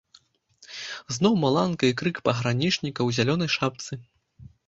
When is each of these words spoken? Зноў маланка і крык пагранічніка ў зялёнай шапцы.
Зноў 1.17 1.33
маланка 1.43 1.83
і 1.91 1.95
крык 2.01 2.17
пагранічніка 2.29 3.01
ў 3.05 3.09
зялёнай 3.19 3.49
шапцы. 3.57 3.93